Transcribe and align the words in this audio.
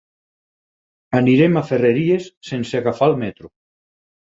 Anirem 1.19 1.59
a 1.61 1.63
Ferreries 1.73 2.27
sense 2.51 2.83
agafar 2.83 3.13
el 3.15 3.17
metro. 3.27 3.55